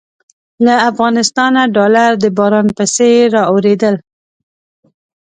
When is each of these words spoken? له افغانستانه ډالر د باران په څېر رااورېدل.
له 0.65 0.75
افغانستانه 0.89 1.61
ډالر 1.75 2.11
د 2.19 2.25
باران 2.37 2.67
په 2.77 2.83
څېر 2.95 3.21
رااورېدل. 3.35 3.95